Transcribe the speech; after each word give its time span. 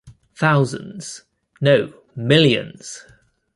Thousands, 0.33 1.25
no, 1.61 1.93
millions! 2.15 3.05